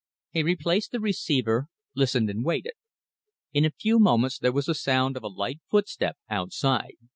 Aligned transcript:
He 0.31 0.41
replaced 0.41 0.91
the 0.91 0.99
receiver, 0.99 1.67
listened 1.93 2.27
and 2.31 2.43
waited. 2.43 2.73
In 3.53 3.65
a 3.65 3.69
few 3.79 3.99
moments 3.99 4.39
there 4.39 4.51
was 4.51 4.65
the 4.65 4.73
sound 4.73 5.15
of 5.15 5.21
a 5.21 5.27
light 5.27 5.59
footstep 5.69 6.17
outside. 6.27 6.95